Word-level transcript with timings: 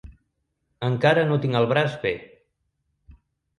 Encara 0.87 1.27
no 1.33 1.37
tinc 1.45 1.59
el 1.61 1.69
braç 1.75 2.01
bé 2.07 2.17